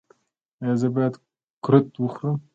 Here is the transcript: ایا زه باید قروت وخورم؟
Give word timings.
ایا 0.61 0.73
زه 0.81 0.87
باید 0.95 1.13
قروت 1.63 1.87
وخورم؟ 1.99 2.37